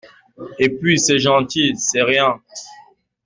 Et 0.57 0.69
puis 0.71 0.97
c’est 0.99 1.19
gentil, 1.19 1.75
c’est 1.77 2.01
riant! 2.01 2.39